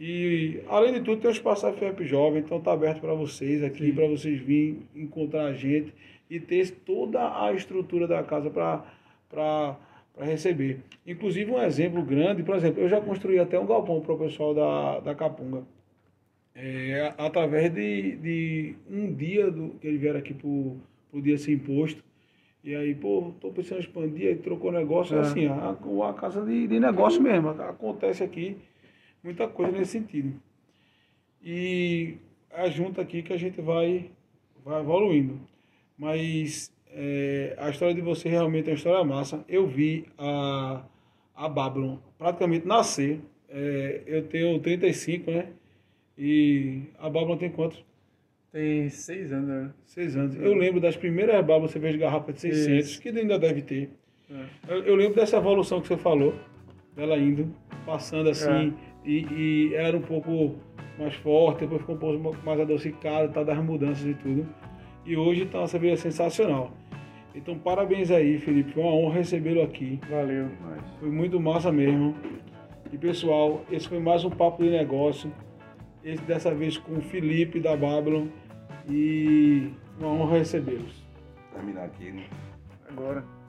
[0.00, 3.62] E, além de tudo, tem o espaço da FEP Jovem, então está aberto para vocês
[3.62, 5.92] aqui, para vocês virem encontrar a gente
[6.30, 9.76] e ter toda a estrutura da casa para
[10.18, 10.80] receber.
[11.06, 14.54] Inclusive, um exemplo grande, por exemplo, eu já construí até um galpão para o pessoal
[14.54, 15.64] da, da Capunga.
[16.54, 20.80] É, através de, de um dia do, que eles vieram aqui para o
[21.22, 22.02] dia sem imposto.
[22.64, 25.20] E aí, pô, tô pensando em expandir, aí trocou negócio, é.
[25.20, 25.76] assim, a,
[26.08, 28.56] a casa de, de negócio mesmo, acontece aqui
[29.22, 30.40] muita coisa nesse sentido.
[31.42, 32.16] E
[32.52, 34.10] a junta aqui que a gente vai
[34.64, 35.40] vai evoluindo.
[35.96, 39.44] Mas é, a história de você realmente é uma história massa.
[39.48, 40.82] Eu vi a,
[41.34, 43.20] a Babylon praticamente nascer.
[43.48, 45.48] É, eu tenho 35, né?
[46.16, 47.84] E a Babylon tem quantos?
[48.52, 49.70] Tem seis anos, né?
[49.84, 50.36] Seis anos.
[50.36, 53.00] Eu lembro das primeiras Babylon cerveja de garrafa de 600, Isso.
[53.00, 53.90] que ainda deve ter.
[54.30, 54.74] É.
[54.74, 56.34] Eu, eu lembro dessa evolução que você falou,
[56.94, 57.54] dela indo,
[57.86, 60.56] passando assim, e, e ela era um pouco
[60.98, 64.46] mais forte, depois ficou um pouco mais adocicada, tá, das mudanças e tudo.
[65.06, 66.72] E hoje tá uma cerveja sensacional.
[67.34, 68.72] Então, parabéns aí, Felipe.
[68.72, 70.00] Foi uma honra recebê-lo aqui.
[70.10, 70.48] Valeu.
[70.98, 72.14] Foi muito massa mesmo.
[72.92, 75.32] E pessoal, esse foi mais um papo de negócio.
[76.04, 78.26] Esse dessa vez com o Felipe da Babylon.
[78.88, 81.04] E uma honra recebê-los.
[81.54, 82.24] terminar aqui, né?
[82.88, 83.39] Agora.